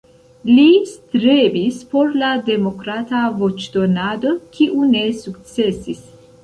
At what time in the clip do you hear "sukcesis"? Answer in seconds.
5.25-6.07